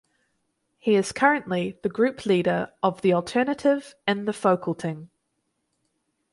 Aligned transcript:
He 0.79 0.95
is 0.95 1.11
currently 1.11 1.77
the 1.83 1.87
group 1.89 2.25
leader 2.25 2.71
of 2.81 3.03
The 3.03 3.13
Alternative 3.13 3.93
in 4.07 4.25
the 4.25 4.31
Folketing. 4.33 5.09